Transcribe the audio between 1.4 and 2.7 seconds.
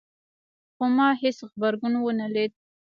غبرګون ونه لید